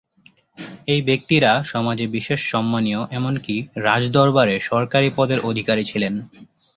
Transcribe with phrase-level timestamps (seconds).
[0.87, 3.55] এই ব্যক্তিরা সমাজে বিশেষ সম্মানীয় এমনকি
[3.85, 6.13] রাজ দরবারে সরকারী পদের অধিকারী ছিলেন।